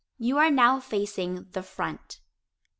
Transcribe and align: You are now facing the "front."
You 0.17 0.39
are 0.39 0.49
now 0.49 0.79
facing 0.79 1.51
the 1.51 1.61
"front." 1.61 2.21